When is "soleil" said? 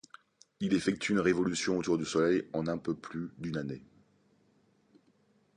2.05-2.49